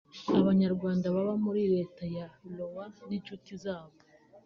Abanyarwanda 0.39 1.05
baba 1.15 1.33
muri 1.45 1.61
Leta 1.75 2.03
ya 2.15 2.27
Iowa 2.49 2.85
n’inshuti 3.07 3.51
zabo 3.63 3.95